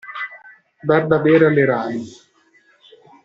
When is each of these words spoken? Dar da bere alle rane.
Dar 0.87 1.03
da 1.09 1.19
bere 1.25 1.45
alle 1.49 1.65
rane. 1.71 2.01